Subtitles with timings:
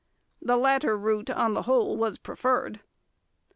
[0.41, 2.79] The latter route, on the whole, was preferred.